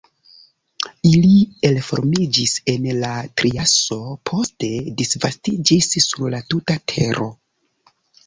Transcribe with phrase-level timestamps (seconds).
[1.09, 1.33] Ili
[1.67, 3.11] elformiĝis en la
[3.41, 3.99] triaso,
[4.31, 4.71] poste
[5.03, 7.29] disvastiĝis sur la tuta Tero.